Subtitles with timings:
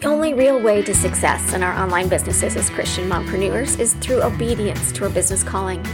[0.00, 4.22] The only real way to success in our online businesses as Christian mompreneurs is through
[4.22, 5.84] obedience to our business calling.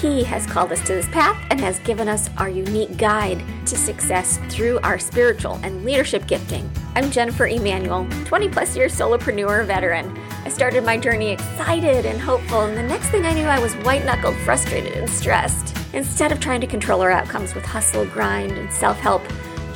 [0.00, 3.76] He has called us to this path and has given us our unique guide to
[3.76, 6.70] success through our spiritual and leadership gifting.
[6.94, 10.16] I'm Jennifer Emanuel, 20 plus year solopreneur veteran.
[10.46, 13.74] I started my journey excited and hopeful, and the next thing I knew, I was
[13.84, 15.76] white knuckled, frustrated, and stressed.
[15.92, 19.22] Instead of trying to control our outcomes with hustle, grind, and self help,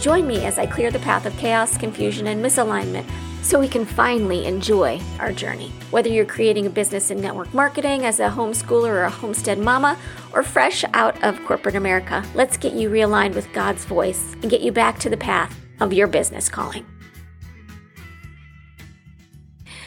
[0.00, 3.04] join me as I clear the path of chaos, confusion, and misalignment
[3.46, 5.70] so we can finally enjoy our journey.
[5.92, 9.96] Whether you're creating a business in network marketing as a homeschooler or a homestead mama,
[10.32, 14.62] or fresh out of corporate America, let's get you realigned with God's voice and get
[14.62, 16.84] you back to the path of your business calling.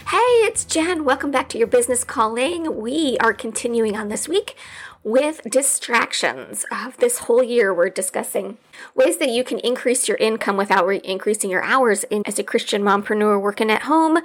[0.07, 1.03] Hey, it's Jen.
[1.03, 2.77] Welcome back to your business calling.
[2.81, 4.55] We are continuing on this week
[5.03, 6.65] with distractions.
[6.71, 8.57] Uh, this whole year, we're discussing
[8.95, 12.43] ways that you can increase your income without re- increasing your hours in, as a
[12.43, 14.19] Christian mompreneur working at home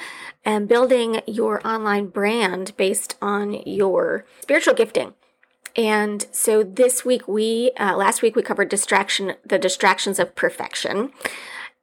[0.44, 5.14] and building your online brand based on your spiritual gifting.
[5.76, 11.12] And so this week, we, uh, last week, we covered distraction, the distractions of perfection.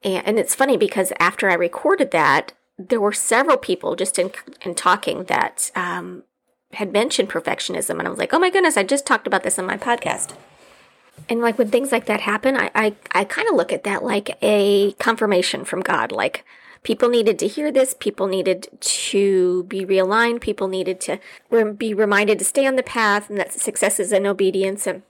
[0.03, 4.31] And, and it's funny because after I recorded that, there were several people just in,
[4.61, 6.23] in talking that um,
[6.73, 9.59] had mentioned perfectionism and I was like, oh my goodness, I just talked about this
[9.59, 10.35] on my podcast.
[11.29, 14.03] And like when things like that happen, I I, I kind of look at that
[14.03, 16.11] like a confirmation from God.
[16.11, 16.45] Like
[16.83, 21.19] people needed to hear this, people needed to be realigned, people needed to
[21.77, 25.03] be reminded to stay on the path and that success is in obedience and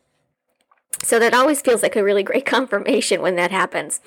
[1.03, 4.01] so that always feels like a really great confirmation when that happens.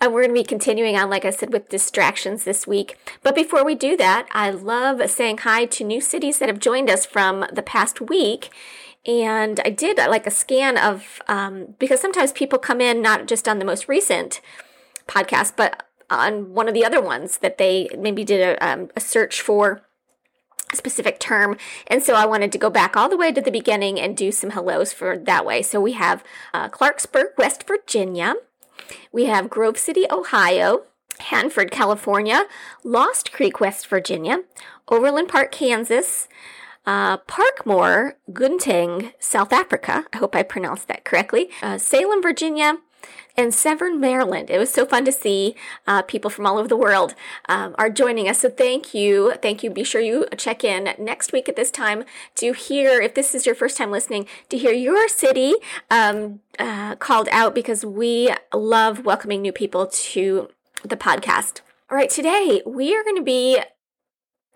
[0.00, 2.98] And we're going to be continuing on, like I said, with distractions this week.
[3.22, 6.90] But before we do that, I love saying hi to new cities that have joined
[6.90, 8.50] us from the past week.
[9.06, 13.26] And I did uh, like a scan of, um, because sometimes people come in not
[13.26, 14.40] just on the most recent
[15.06, 19.00] podcast, but on one of the other ones that they maybe did a, um, a
[19.00, 19.82] search for
[20.74, 21.56] specific term.
[21.86, 24.32] And so I wanted to go back all the way to the beginning and do
[24.32, 25.62] some hellos for that way.
[25.62, 28.34] So we have uh, Clarksburg, West Virginia.
[29.12, 30.84] We have Grove City, Ohio.
[31.18, 32.44] Hanford, California.
[32.84, 34.40] Lost Creek, West Virginia.
[34.88, 36.28] Overland Park, Kansas.
[36.84, 40.04] Uh, Parkmore, Gauteng, South Africa.
[40.12, 41.50] I hope I pronounced that correctly.
[41.60, 42.78] Uh, Salem, Virginia
[43.36, 44.50] and Severn, Maryland.
[44.50, 45.54] It was so fun to see
[45.86, 47.14] uh, people from all over the world
[47.48, 48.40] um, are joining us.
[48.40, 49.34] So thank you.
[49.42, 49.70] Thank you.
[49.70, 52.04] Be sure you check in next week at this time
[52.36, 55.54] to hear, if this is your first time listening, to hear your city
[55.90, 60.48] um, uh, called out because we love welcoming new people to
[60.82, 61.60] the podcast.
[61.90, 63.60] All right, today we are going to be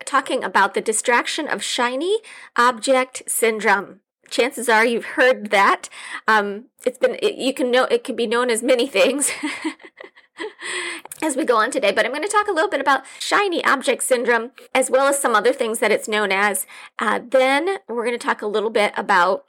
[0.05, 2.19] talking about the distraction of shiny
[2.57, 4.01] object syndrome
[4.31, 5.89] chances are you've heard that.
[6.27, 9.31] Um, it's been it, you can know it can be known as many things.
[11.21, 13.63] as we go on today, but I'm going to talk a little bit about shiny
[13.63, 16.65] object syndrome as well as some other things that it's known as.
[16.97, 19.45] Uh, then we're going to talk a little bit about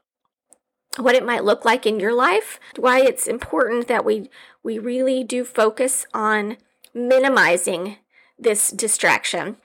[0.98, 4.28] what it might look like in your life, why it's important that we
[4.62, 6.58] we really do focus on
[6.94, 7.96] minimizing
[8.38, 9.56] this distraction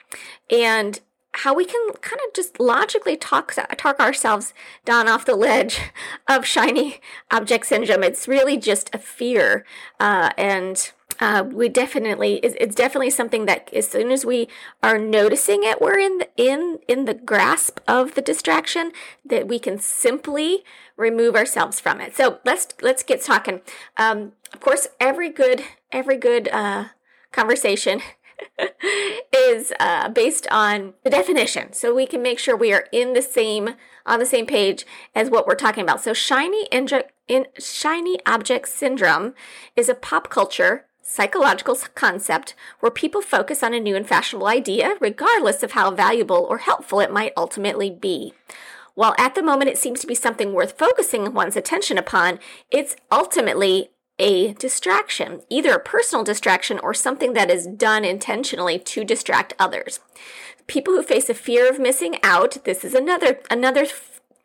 [0.50, 1.00] and
[1.38, 4.52] how we can kind of just logically talk talk ourselves
[4.84, 5.80] down off the ledge
[6.28, 7.00] of shiny
[7.30, 8.02] object syndrome.
[8.02, 9.64] It's really just a fear,
[10.00, 10.90] uh, and
[11.20, 14.48] uh, we definitely it's, definitely something that as soon as we
[14.82, 18.92] are noticing it, we're in the, in in the grasp of the distraction
[19.24, 20.64] that we can simply
[20.96, 22.16] remove ourselves from it.
[22.16, 23.60] So let's let's get talking.
[23.96, 25.62] Um, of course, every good
[25.92, 26.86] every good uh,
[27.32, 28.00] conversation
[29.34, 33.22] is uh, based on the definition, so we can make sure we are in the
[33.22, 33.70] same
[34.06, 36.00] on the same page as what we're talking about.
[36.02, 39.34] So, shiny in shiny object syndrome
[39.76, 44.94] is a pop culture psychological concept where people focus on a new and fashionable idea,
[45.00, 48.34] regardless of how valuable or helpful it might ultimately be.
[48.94, 52.38] While at the moment it seems to be something worth focusing one's attention upon,
[52.70, 59.04] it's ultimately a distraction, either a personal distraction or something that is done intentionally to
[59.04, 60.00] distract others.
[60.66, 63.86] People who face a fear of missing out, this is another another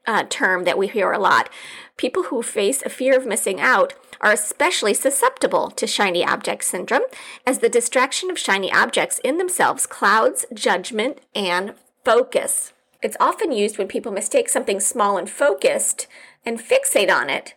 [0.05, 1.49] uh, term that we hear a lot.
[1.97, 7.03] People who face a fear of missing out are especially susceptible to shiny object syndrome,
[7.45, 11.73] as the distraction of shiny objects in themselves clouds judgment and
[12.05, 12.73] focus.
[13.01, 16.07] It's often used when people mistake something small and focused
[16.45, 17.55] and fixate on it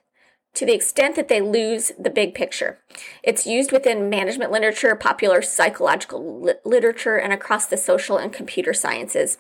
[0.57, 2.79] to the extent that they lose the big picture.
[3.23, 8.73] It's used within management literature, popular psychological li- literature, and across the social and computer
[8.73, 9.37] sciences.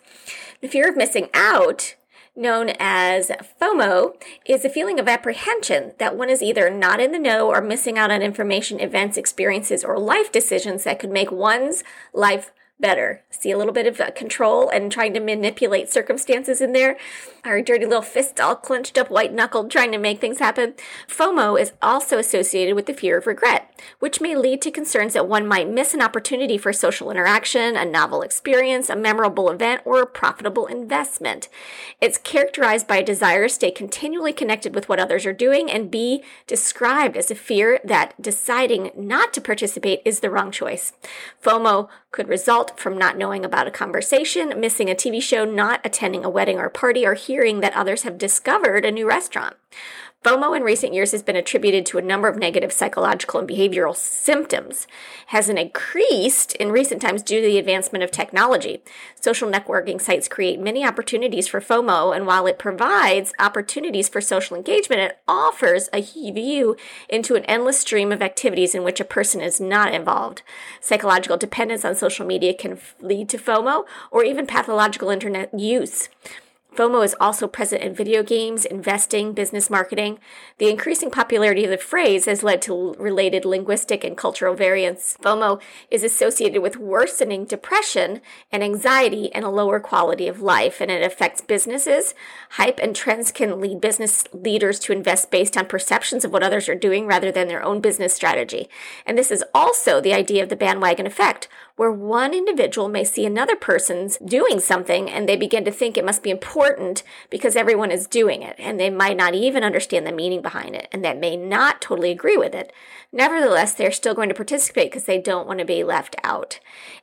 [0.61, 1.95] The fear of missing out,
[2.37, 3.31] known as
[3.61, 4.15] FOMO,
[4.45, 7.97] is a feeling of apprehension that one is either not in the know or missing
[7.97, 13.23] out on information, events, experiences, or life decisions that could make one's life better.
[13.31, 16.97] See a little bit of uh, control and trying to manipulate circumstances in there.
[17.45, 20.75] Our dirty little fist all clenched up, white knuckled, trying to make things happen.
[21.09, 25.29] FOMO is also associated with the fear of regret, which may lead to concerns that
[25.29, 30.03] one might miss an opportunity for social interaction, a novel experience, a memorable event, or
[30.03, 31.49] a profitable investment.
[32.01, 35.91] It's characterized by a desire to stay continually connected with what others are doing and
[35.91, 40.93] be described as a fear that deciding not to participate is the wrong choice.
[41.43, 46.25] FOMO could result from not knowing about a conversation, missing a TV show, not attending
[46.25, 49.55] a wedding or party, or hearing that others have discovered a new restaurant.
[50.25, 53.95] FOMO in recent years has been attributed to a number of negative psychological and behavioral
[53.95, 54.89] symptoms,
[55.27, 58.83] has increased in recent times due to the advancement of technology.
[59.21, 64.57] Social networking sites create many opportunities for FOMO, and while it provides opportunities for social
[64.57, 66.77] engagement, it offers a view
[67.09, 70.43] into an endless stream of activities in which a person is not involved.
[70.81, 76.09] Psychological dependence on social media can lead to FOMO or even pathological internet use.
[76.77, 80.19] FOMO is also present in video games, investing, business marketing.
[80.59, 85.17] The increasing popularity of the phrase has led to related linguistic and cultural variants.
[85.23, 85.59] FOMO
[85.91, 88.21] is associated with worsening depression
[88.53, 92.15] and anxiety and a lower quality of life, and it affects businesses.
[92.51, 96.69] Hype and trends can lead business leaders to invest based on perceptions of what others
[96.69, 98.69] are doing rather than their own business strategy.
[99.07, 103.27] And this is also the idea of the bandwagon effect, where one individual may see
[103.27, 107.91] another person's doing something and they begin to think it must be important because everyone
[107.91, 111.19] is doing it and they might not even understand the meaning behind it and that
[111.19, 112.73] may not totally agree with it.
[113.13, 116.59] Nevertheless, they're still going to participate because they don't want to be left out.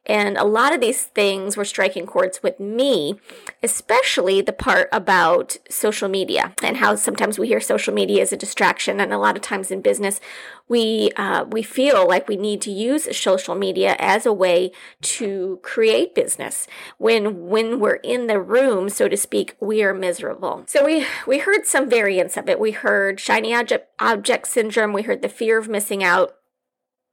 [0.06, 3.20] And a lot of these things were striking chords with me,
[3.62, 8.38] especially the part about social media and how sometimes we hear social media is a
[8.38, 9.00] distraction.
[9.00, 10.20] And a lot of times in business,
[10.68, 14.63] we uh, we feel like we need to use social media as a way
[15.02, 16.68] to create business.
[16.98, 20.64] When when we're in the room so to speak we are miserable.
[20.68, 22.60] So we we heard some variants of it.
[22.60, 24.94] We heard shiny object, object syndrome.
[24.94, 26.36] We heard the fear of missing out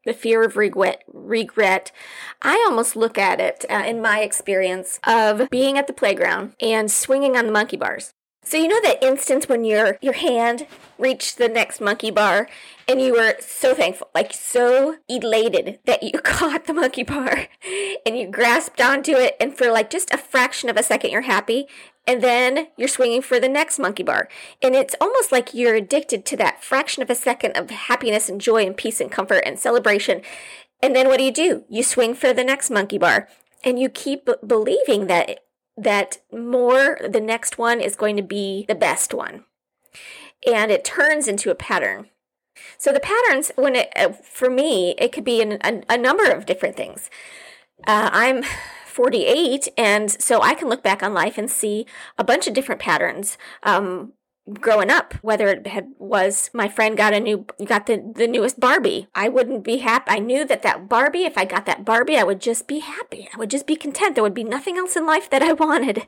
[0.05, 1.93] the fear of regret regret.
[2.43, 6.91] I almost look at it uh, in my experience of being at the playground and
[6.91, 8.13] swinging on the monkey bars
[8.43, 10.67] so you know that instance when your your hand
[10.99, 12.49] reached the next monkey bar
[12.87, 17.49] and you were so thankful, like so elated that you caught the monkey bar
[18.05, 21.23] and you grasped onto it and for like just a fraction of a second you're
[21.23, 21.67] happy
[22.07, 24.29] and then you're swinging for the next monkey bar.
[24.63, 28.41] And it's almost like you're addicted to that fraction of a second of happiness and
[28.41, 30.23] joy and peace and comfort and celebration.
[30.83, 31.65] And then what do you do?
[31.69, 33.29] You swing for the next monkey bar
[33.63, 35.41] and you keep believing that
[35.77, 39.45] that more the next one is going to be the best one.
[40.47, 42.09] And it turns into a pattern.
[42.79, 46.31] So the patterns, when it, uh, for me, it could be in a, a number
[46.31, 47.11] of different things.
[47.87, 48.43] Uh, I'm
[48.87, 51.87] 48, and so I can look back on life and see
[52.19, 53.39] a bunch of different patterns.
[53.63, 54.13] Um,
[54.55, 58.61] growing up whether it had was my friend got a new got the the newest
[58.61, 59.09] barbie.
[59.15, 62.23] I wouldn't be happy i knew that that barbie if i got that barbie i
[62.23, 63.29] would just be happy.
[63.33, 64.15] I would just be content.
[64.15, 66.07] There would be nothing else in life that i wanted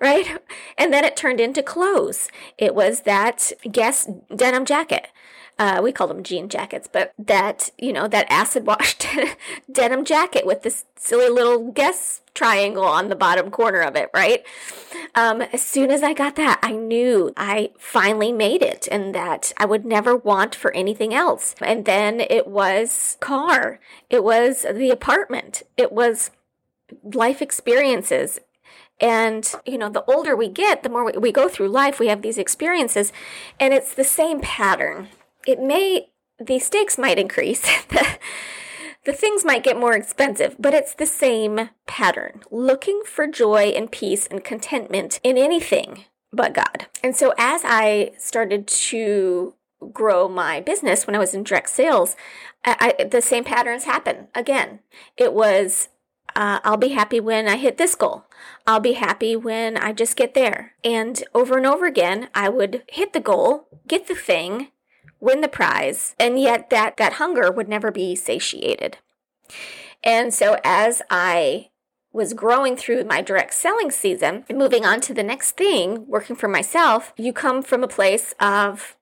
[0.00, 0.38] right?
[0.76, 2.28] And then it turned into clothes.
[2.58, 5.08] It was that guess denim jacket.
[5.58, 9.06] Uh, we called them jean jackets, but that, you know, that acid washed
[9.72, 14.44] denim jacket with this silly little guess triangle on the bottom corner of it, right?
[15.14, 19.52] Um, as soon as I got that, I knew I finally made it and that
[19.56, 21.54] I would never want for anything else.
[21.60, 26.30] And then it was car, it was the apartment, it was
[27.02, 28.40] life experiences.
[29.00, 32.06] And, you know, the older we get, the more we, we go through life, we
[32.08, 33.12] have these experiences,
[33.58, 35.08] and it's the same pattern
[35.46, 37.68] it may, the stakes might increase.
[39.04, 42.42] the, things might get more expensive, but it's the same pattern.
[42.50, 46.86] Looking for joy and peace and contentment in anything but God.
[47.02, 49.54] And so as I started to
[49.92, 52.16] grow my business when I was in direct sales,
[52.64, 54.80] I, I, the same patterns happen again.
[55.16, 55.88] It was
[56.36, 58.24] uh, I'll be happy when I hit this goal.
[58.66, 60.72] I'll be happy when I just get there.
[60.82, 64.68] And over and over again, I would hit the goal, get the thing,
[65.20, 68.98] win the prize, and yet that, that hunger would never be satiated.
[70.02, 71.70] And so as I
[72.12, 76.36] was growing through my direct selling season and moving on to the next thing, working
[76.36, 78.96] for myself, you come from a place of,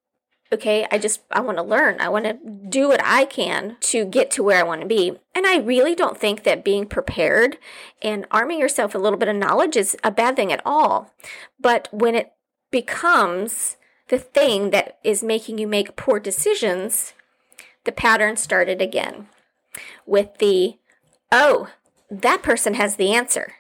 [0.51, 2.01] okay, I just, I want to learn.
[2.01, 2.39] I want to
[2.69, 5.19] do what I can to get to where I want to be.
[5.35, 7.59] And I really don't think that being prepared
[8.01, 11.13] and arming yourself a little bit of knowledge is a bad thing at all.
[11.61, 12.33] But when it
[12.71, 13.77] becomes
[14.13, 17.15] the thing that is making you make poor decisions,
[17.85, 19.27] the pattern started again
[20.05, 20.77] with the,
[21.33, 21.71] oh,
[22.11, 23.55] that person has the answer.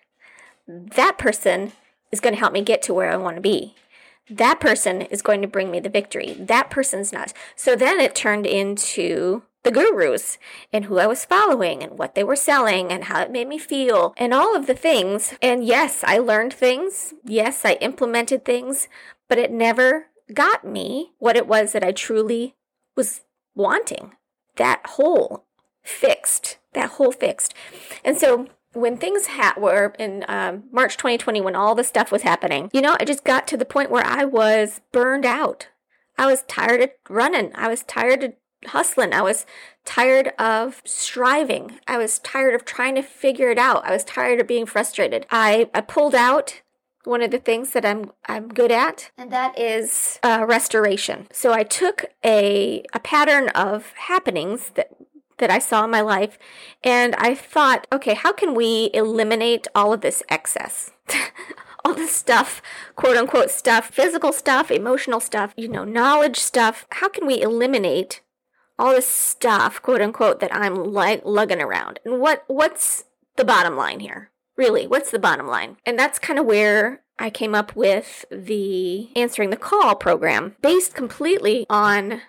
[0.69, 1.73] That person
[2.11, 3.77] is going to help me get to where I want to be.
[4.29, 6.37] That person is going to bring me the victory.
[6.39, 7.33] That person's not.
[7.57, 10.37] So then it turned into the gurus
[10.71, 13.57] and who I was following and what they were selling and how it made me
[13.57, 15.33] feel and all of the things.
[15.41, 17.15] And yes, I learned things.
[17.25, 18.87] Yes, I implemented things,
[19.29, 22.55] but it never got me what it was that I truly
[22.97, 23.23] was
[23.55, 24.13] wanting.
[24.57, 25.45] That hole
[25.83, 26.59] fixed.
[26.75, 27.55] That hole fixed.
[28.05, 32.23] And so when things ha- were in um, March 2020, when all this stuff was
[32.23, 35.69] happening, you know, I just got to the point where I was burned out.
[36.19, 37.53] I was tired of running.
[37.55, 38.33] I was tired of
[38.67, 39.13] hustling.
[39.13, 39.45] I was
[39.85, 41.81] tired of striving.
[41.87, 43.85] I was tired of trying to figure it out.
[43.85, 45.27] I was tired of being frustrated.
[45.31, 46.62] I, I pulled out
[47.05, 51.29] one of the things that I'm I'm good at, and that is uh, restoration.
[51.33, 54.91] So I took a a pattern of happenings that
[55.39, 56.39] that I saw in my life,
[56.85, 60.93] and I thought, okay, how can we eliminate all of this excess?
[61.85, 62.63] all this stuff,
[62.97, 66.87] quote unquote stuff, physical stuff, emotional stuff, you know, knowledge stuff.
[66.91, 68.21] How can we eliminate
[68.79, 72.01] all this stuff, quote unquote, that I'm like lugging around?
[72.05, 73.05] And what what's
[73.37, 74.31] the bottom line here?
[74.57, 75.77] Really, what's the bottom line?
[75.87, 80.95] And that's kind of where I came up with the answering the call program based
[80.95, 82.23] completely on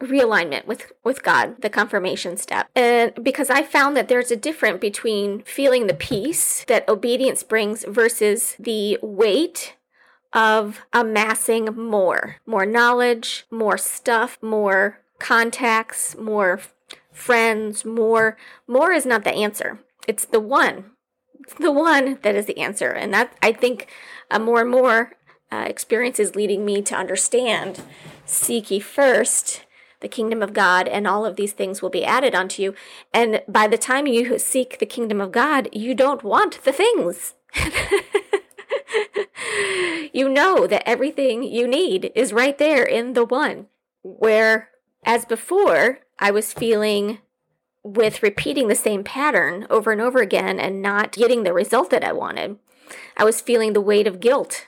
[0.00, 2.68] realignment with with God, the confirmation step.
[2.74, 7.84] And because I found that there's a difference between feeling the peace that obedience brings
[7.84, 9.74] versus the weight
[10.32, 16.60] of amassing more, more knowledge, more stuff, more contacts, more
[17.12, 19.80] friends, more more is not the answer.
[20.06, 20.92] It's the one
[21.54, 22.90] the one that is the answer.
[22.90, 23.88] And that, I think,
[24.30, 25.12] uh, more and more
[25.50, 27.82] uh, experience is leading me to understand
[28.24, 29.64] seek ye first
[30.00, 32.74] the kingdom of God, and all of these things will be added unto you.
[33.12, 37.34] And by the time you seek the kingdom of God, you don't want the things.
[40.12, 43.66] you know that everything you need is right there in the one.
[44.02, 44.70] Where,
[45.04, 47.18] as before, I was feeling
[47.82, 52.04] with repeating the same pattern over and over again and not getting the result that
[52.04, 52.58] I wanted.
[53.16, 54.66] I was feeling the weight of guilt,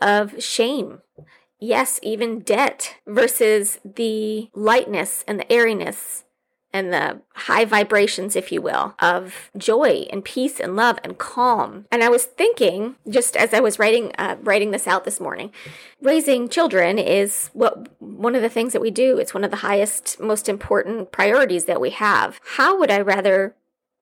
[0.00, 1.00] of shame,
[1.60, 6.24] yes, even debt, versus the lightness and the airiness
[6.72, 11.86] and the high vibrations, if you will, of joy and peace and love and calm.
[11.90, 15.50] And I was thinking, just as I was writing uh, writing this out this morning,
[16.02, 19.18] raising children is what one of the things that we do.
[19.18, 22.40] It's one of the highest, most important priorities that we have.
[22.56, 23.54] How would I rather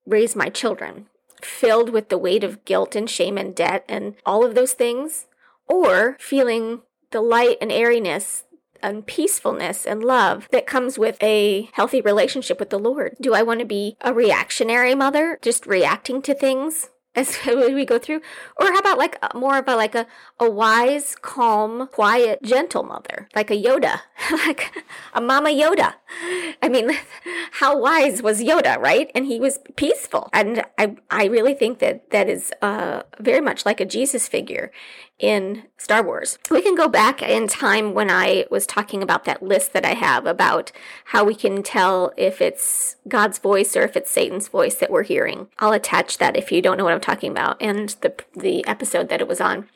[0.04, 1.06] raise my children?
[1.42, 5.26] Filled with the weight of guilt and shame and debt and all of those things,
[5.68, 6.80] or feeling
[7.10, 8.44] the light and airiness
[8.82, 13.16] and peacefulness and love that comes with a healthy relationship with the Lord?
[13.20, 16.90] Do I want to be a reactionary mother, just reacting to things?
[17.16, 18.20] as we go through
[18.58, 20.06] or how about like more of a like a,
[20.38, 24.70] a wise calm quiet gentle mother like a yoda like
[25.14, 25.94] a mama yoda
[26.62, 26.90] i mean
[27.52, 32.10] how wise was yoda right and he was peaceful and i i really think that
[32.10, 34.70] that is uh very much like a jesus figure
[35.18, 36.38] in Star Wars.
[36.50, 39.94] We can go back in time when I was talking about that list that I
[39.94, 40.72] have about
[41.06, 45.04] how we can tell if it's God's voice or if it's Satan's voice that we're
[45.04, 45.48] hearing.
[45.58, 49.08] I'll attach that if you don't know what I'm talking about and the the episode
[49.08, 49.68] that it was on.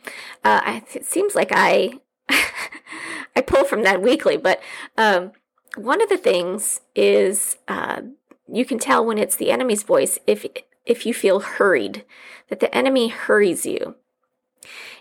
[0.45, 1.95] Uh, it seems like I
[3.37, 4.61] I pull from that weekly, but
[4.99, 5.33] um,
[5.77, 8.03] one of the things is uh,
[8.53, 10.47] you can tell when it's the enemy's voice if
[10.87, 12.05] if you feel hurried,
[12.49, 13.95] that the enemy hurries you.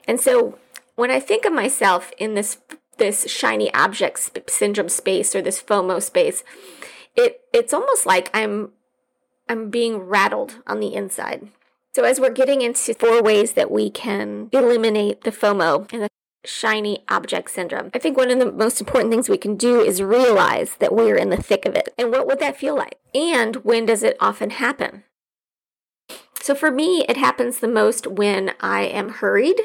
[0.07, 0.59] And so
[0.95, 2.57] when I think of myself in this
[2.97, 6.43] this shiny object sp- syndrome space or this FOMO space,
[7.15, 8.71] it it's almost like I'm
[9.47, 11.49] I'm being rattled on the inside.
[11.95, 16.09] So as we're getting into four ways that we can eliminate the FOMO and the
[16.45, 17.91] shiny object syndrome.
[17.93, 21.17] I think one of the most important things we can do is realize that we're
[21.17, 21.89] in the thick of it.
[21.97, 22.97] And what would that feel like?
[23.13, 25.03] And when does it often happen?
[26.41, 29.59] So for me, it happens the most when I am hurried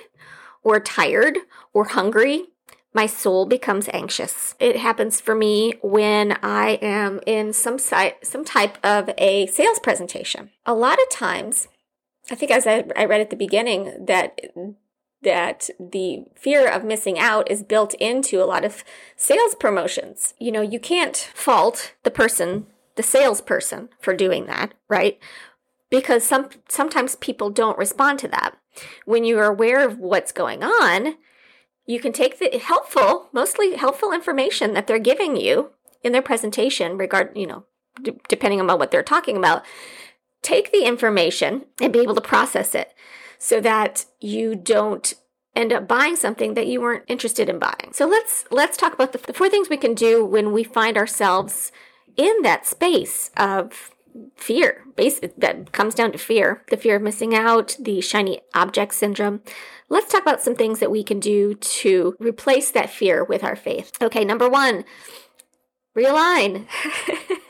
[0.63, 1.39] or tired
[1.73, 2.47] or hungry,
[2.93, 4.55] my soul becomes anxious.
[4.61, 9.79] It happens for me when I am in some site, some type of a sales
[9.81, 10.51] presentation.
[10.65, 11.69] A lot of times,
[12.31, 14.41] I think as I, I read at the beginning that
[15.25, 18.85] that the fear of missing out is built into a lot of
[19.17, 20.35] sales promotions.
[20.39, 25.19] You know, you can't fault the person, the salesperson for doing that, right?
[25.91, 28.57] Because some sometimes people don't respond to that.
[29.05, 31.17] When you are aware of what's going on,
[31.87, 35.71] you can take the helpful, mostly helpful information that they're giving you
[36.03, 37.65] in their presentation, regard, you know,
[38.03, 39.65] d- depending on what they're talking about,
[40.43, 42.95] take the information and be able to process it
[43.45, 45.13] so that you don't
[45.55, 47.91] end up buying something that you weren't interested in buying.
[47.93, 50.97] So let's let's talk about the, the four things we can do when we find
[50.97, 51.71] ourselves
[52.17, 53.91] in that space of
[54.35, 58.95] fear base that comes down to fear the fear of missing out the shiny object
[58.95, 59.43] syndrome.
[59.91, 63.57] Let's talk about some things that we can do to replace that fear with our
[63.57, 63.93] faith.
[64.01, 64.87] Okay number one
[65.95, 66.67] realign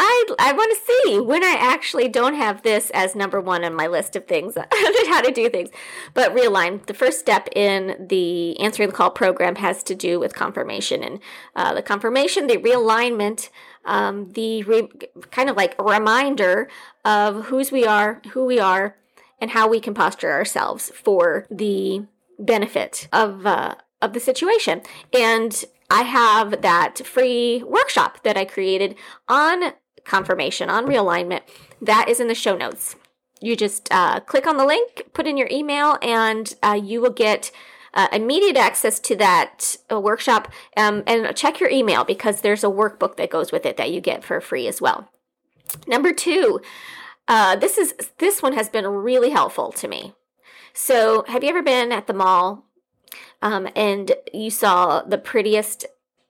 [0.00, 3.74] I, I want to see when I actually don't have this as number one on
[3.74, 4.56] my list of things
[5.08, 5.70] how to do things.
[6.14, 6.86] But realign.
[6.86, 11.18] The first step in the answering the call program has to do with confirmation and
[11.56, 13.50] uh, the confirmation, the realignment,
[13.84, 14.88] um, the re-
[15.32, 16.68] kind of like reminder
[17.04, 18.96] of whose we are, who we are,
[19.40, 22.06] and how we can posture ourselves for the
[22.38, 24.80] benefit of uh, of the situation.
[25.12, 28.94] And I have that free workshop that I created
[29.26, 29.72] on
[30.08, 31.42] confirmation on realignment.
[31.80, 32.96] That is in the show notes.
[33.40, 37.12] You just uh, click on the link, put in your email, and uh, you will
[37.12, 37.52] get
[37.94, 40.50] uh, immediate access to that uh, workshop.
[40.76, 44.00] Um, and check your email because there's a workbook that goes with it that you
[44.00, 45.08] get for free as well.
[45.86, 46.60] Number two,
[47.28, 50.14] uh, this is this one has been really helpful to me.
[50.72, 52.64] So, have you ever been at the mall
[53.42, 55.86] um, and you saw the prettiest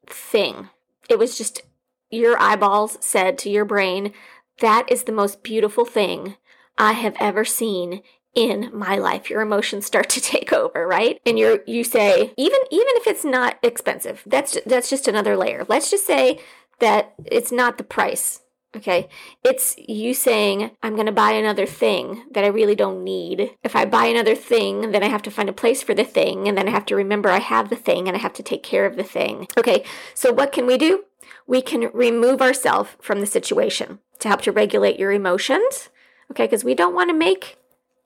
[0.07, 0.69] thing?
[1.09, 1.63] It was just
[2.11, 4.13] your eyeballs said to your brain,
[4.61, 6.37] that is the most beautiful thing
[6.77, 8.03] I have ever seen
[8.35, 9.31] in my life.
[9.31, 11.21] Your emotions start to take over right?
[11.27, 15.65] And you're you say even even if it's not expensive that's that's just another layer.
[15.69, 16.41] Let's just say
[16.81, 18.41] that it's not the price
[18.77, 19.09] okay?
[19.43, 23.57] It's you saying i'm going to buy another thing that i really don't need.
[23.63, 26.47] If i buy another thing then i have to find a place for the thing
[26.47, 28.63] and then i have to remember i have the thing and i have to take
[28.63, 29.49] care of the thing.
[29.57, 29.85] Okay
[30.15, 31.05] so what can we do
[31.47, 35.89] we can remove ourselves from the situation to help to regulate your emotions.
[36.31, 37.57] Okay, because we don't want to make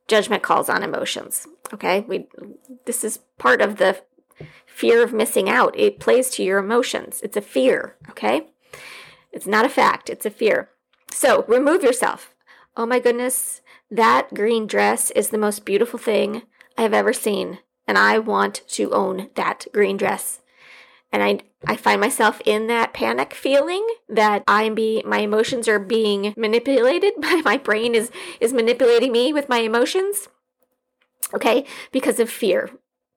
[0.06, 1.46] judgment calls on emotions.
[1.72, 2.28] Okay, we
[2.84, 4.02] this is part of the
[4.66, 5.78] fear of missing out.
[5.78, 7.20] It plays to your emotions.
[7.22, 7.96] It's a fear.
[8.10, 8.48] Okay,
[9.32, 10.08] it's not a fact.
[10.08, 10.70] It's a fear.
[11.10, 12.34] So remove yourself.
[12.76, 16.42] Oh my goodness, that green dress is the most beautiful thing
[16.78, 20.40] I have ever seen, and I want to own that green dress
[21.12, 25.68] and I I find myself in that panic feeling that I am be my emotions
[25.68, 27.12] are being manipulated
[27.44, 30.28] my brain is is manipulating me with my emotions.
[31.34, 31.64] Okay?
[31.92, 32.70] Because of fear.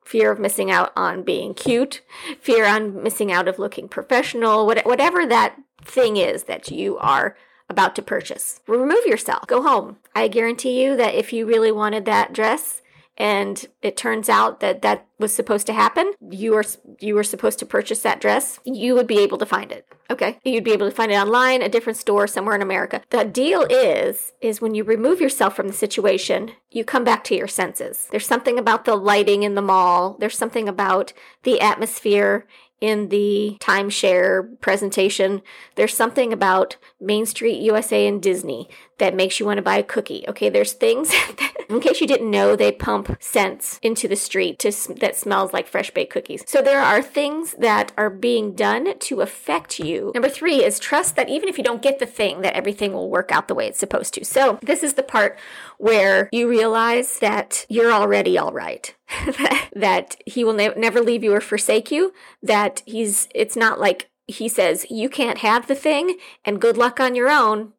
[0.03, 2.03] Fear of missing out on being cute,
[2.39, 7.36] fear on missing out of looking professional, whatever that thing is that you are
[7.69, 8.62] about to purchase.
[8.67, 9.47] Remove yourself.
[9.47, 9.97] Go home.
[10.13, 12.84] I guarantee you that if you really wanted that dress,
[13.17, 16.13] and it turns out that that was supposed to happen.
[16.30, 16.63] You are
[16.99, 18.60] you were supposed to purchase that dress.
[18.65, 19.88] You would be able to find it.
[20.10, 20.38] Okay.
[20.43, 23.01] You'd be able to find it online a different store somewhere in america.
[23.10, 27.36] The deal is is when you remove yourself from the situation you come back to
[27.36, 28.08] your senses.
[28.12, 30.17] There's something about the lighting in the mall.
[30.19, 32.45] There's something about the atmosphere
[32.81, 35.41] in the timeshare presentation,
[35.75, 39.83] there's something about Main Street USA and Disney that makes you want to buy a
[39.83, 40.23] cookie.
[40.27, 44.59] Okay, there's things that, in case you didn't know, they pump scents into the street
[44.59, 46.43] to, that smells like fresh baked cookies.
[46.47, 50.11] So there are things that are being done to affect you.
[50.13, 53.09] Number three is trust that even if you don't get the thing, that everything will
[53.09, 54.25] work out the way it's supposed to.
[54.25, 55.38] So this is the part
[55.77, 58.95] where you realize that you're already all right.
[59.75, 64.09] that he will ne- never leave you or forsake you, that he's, it's not like
[64.27, 67.73] he says, you can't have the thing and good luck on your own.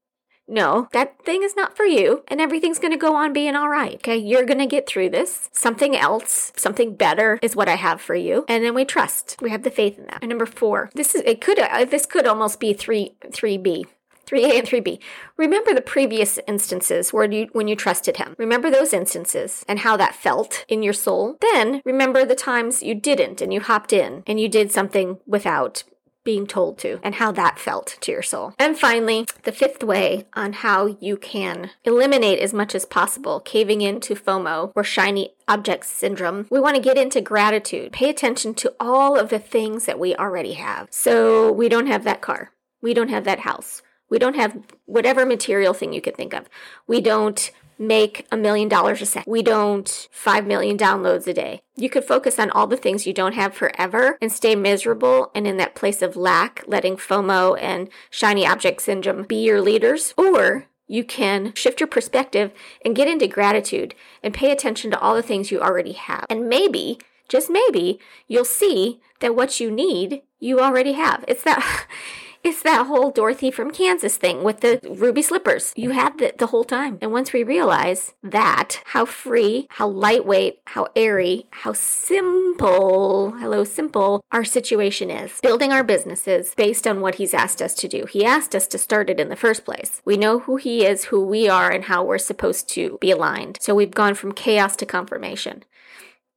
[0.49, 3.97] No, that thing is not for you, and everything's gonna go on being all right.
[3.97, 5.49] Okay, you're gonna get through this.
[5.53, 9.37] Something else, something better is what I have for you, and then we trust.
[9.43, 10.19] We have the faith in that.
[10.23, 13.87] And number four, this is it could uh, this could almost be three three B.
[14.27, 14.99] 3A and 3B.
[15.37, 18.35] Remember the previous instances where you when you trusted him.
[18.39, 21.37] Remember those instances and how that felt in your soul.
[21.41, 25.85] Then remember the times you didn't and you hopped in and you did something without
[26.27, 28.53] being told to and how that felt to your soul.
[28.59, 33.81] And finally, the fifth way on how you can eliminate as much as possible caving
[33.81, 36.47] into FOMO or shiny object syndrome.
[36.51, 37.93] We want to get into gratitude.
[37.93, 40.89] Pay attention to all of the things that we already have.
[40.91, 42.51] So we don't have that car.
[42.83, 43.83] We don't have that house.
[44.09, 46.49] We don't have whatever material thing you could think of.
[46.87, 49.31] We don't make a million dollars a second.
[49.31, 51.61] We don't 5 million downloads a day.
[51.75, 55.47] You could focus on all the things you don't have forever and stay miserable and
[55.47, 60.15] in that place of lack, letting FOMO and shiny object syndrome be your leaders.
[60.17, 62.53] Or you can shift your perspective
[62.85, 66.25] and get into gratitude and pay attention to all the things you already have.
[66.31, 71.25] And maybe, just maybe, you'll see that what you need, you already have.
[71.29, 71.87] It's that.
[72.47, 75.73] It's that whole Dorothy from Kansas thing with the ruby slippers.
[75.75, 76.97] You had it the whole time.
[77.03, 84.23] And once we realize that, how free, how lightweight, how airy, how simple, hello, simple,
[84.31, 85.41] our situation is.
[85.41, 88.07] Building our businesses based on what He's asked us to do.
[88.07, 90.01] He asked us to start it in the first place.
[90.05, 93.59] We know who He is, who we are, and how we're supposed to be aligned.
[93.61, 95.65] So we've gone from chaos to confirmation.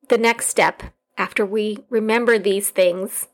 [0.07, 0.81] The next step
[1.19, 3.27] after we remember these things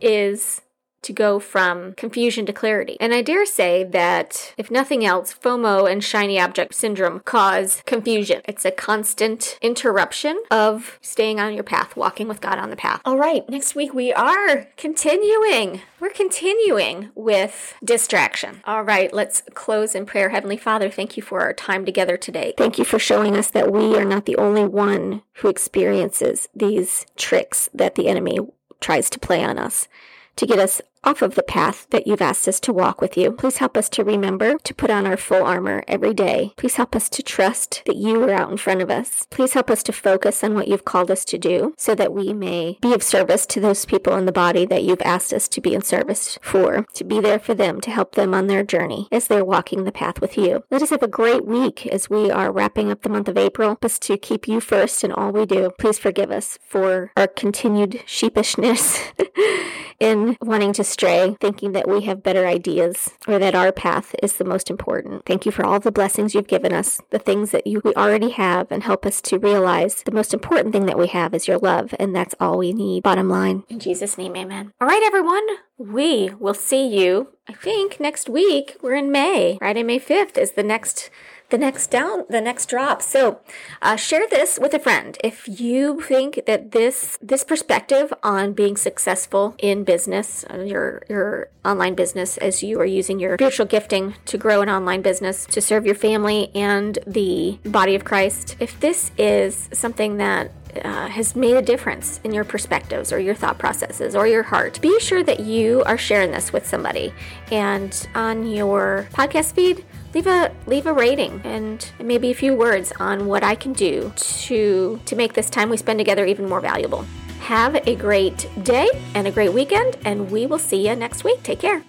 [0.00, 0.62] is
[1.02, 2.96] to go from confusion to clarity.
[3.00, 8.42] And I dare say that, if nothing else, FOMO and shiny object syndrome cause confusion.
[8.46, 13.00] It's a constant interruption of staying on your path, walking with God on the path.
[13.04, 15.82] All right, next week we are continuing.
[16.00, 18.60] We're continuing with distraction.
[18.64, 20.30] All right, let's close in prayer.
[20.30, 22.54] Heavenly Father, thank you for our time together today.
[22.56, 27.06] Thank you for showing us that we are not the only one who experiences these
[27.16, 28.38] tricks that the enemy
[28.80, 29.88] tries to play on us
[30.36, 33.32] to get us off of the path that you've asked us to walk with you.
[33.32, 36.52] Please help us to remember to put on our full armor every day.
[36.56, 39.26] Please help us to trust that you are out in front of us.
[39.30, 42.32] Please help us to focus on what you've called us to do so that we
[42.32, 45.60] may be of service to those people in the body that you've asked us to
[45.60, 49.08] be in service for, to be there for them, to help them on their journey
[49.12, 50.64] as they're walking the path with you.
[50.70, 53.68] Let us have a great week as we are wrapping up the month of April.
[53.68, 55.70] Help us to keep you first in all we do.
[55.78, 59.12] Please forgive us for our continued sheepishness
[60.00, 64.34] in wanting to stray, thinking that we have better ideas or that our path is
[64.34, 65.24] the most important.
[65.26, 68.30] Thank you for all the blessings you've given us, the things that you we already
[68.30, 71.58] have, and help us to realize the most important thing that we have is your
[71.58, 73.02] love, and that's all we need.
[73.02, 73.64] Bottom line.
[73.68, 74.72] In Jesus' name, amen.
[74.80, 75.46] All right, everyone.
[75.78, 78.76] We will see you, I think, next week.
[78.82, 79.58] We're in May.
[79.58, 81.08] Friday, May 5th is the next
[81.50, 83.02] the next down, the next drop.
[83.02, 83.40] So,
[83.80, 85.16] uh, share this with a friend.
[85.24, 91.48] If you think that this this perspective on being successful in business, uh, your your
[91.64, 95.60] online business, as you are using your spiritual gifting to grow an online business to
[95.60, 100.52] serve your family and the body of Christ, if this is something that
[100.84, 104.80] uh, has made a difference in your perspectives or your thought processes or your heart,
[104.80, 107.12] be sure that you are sharing this with somebody.
[107.50, 109.84] And on your podcast feed,
[110.14, 114.12] leave a leave a rating and maybe a few words on what I can do
[114.16, 117.04] to to make this time we spend together even more valuable.
[117.40, 121.42] Have a great day and a great weekend, and we will see you next week.
[121.42, 121.82] Take care.